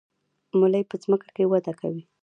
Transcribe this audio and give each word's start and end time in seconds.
ملی 0.59 0.83
په 0.89 0.95
ځمکه 1.03 1.27
کې 1.35 1.43
وده 1.51 1.73
کوي 1.79 2.03